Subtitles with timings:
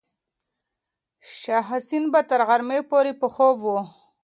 [1.37, 3.65] شاه حسین به تر غرمې پورې په خوب و.